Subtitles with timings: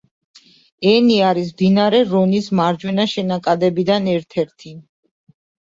[0.91, 4.77] ენი არის მდინარე რონის მარჯვენა შენაკადებიდან ერთ-ერთი.